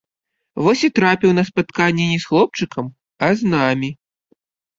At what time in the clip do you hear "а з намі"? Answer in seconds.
3.29-3.89